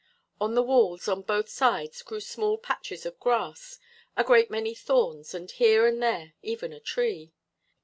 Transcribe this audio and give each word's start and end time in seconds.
On 0.39 0.55
the 0.55 0.63
walls, 0.63 1.07
on 1.07 1.21
both 1.21 1.47
sides, 1.47 2.01
grew 2.01 2.21
small 2.21 2.57
patches 2.57 3.05
of 3.05 3.19
grass, 3.19 3.77
a 4.17 4.23
great 4.23 4.49
many 4.49 4.73
thorns, 4.73 5.35
and 5.35 5.51
here 5.51 5.85
and 5.85 6.01
there 6.01 6.33
even 6.41 6.73
a 6.73 6.79
tree. 6.79 7.33